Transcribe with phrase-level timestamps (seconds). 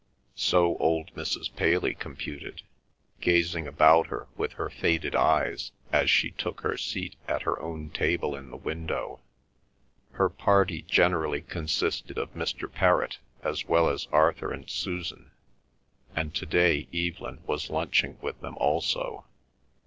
[0.33, 1.55] So old Mrs.
[1.55, 2.63] Paley computed,
[3.19, 7.91] gazing about her with her faded eyes, as she took her seat at her own
[7.91, 9.19] table in the window.
[10.13, 12.67] Her party generally consisted of Mr.
[12.67, 15.29] Perrott as well as Arthur and Susan,
[16.15, 19.25] and to day Evelyn was lunching with them also.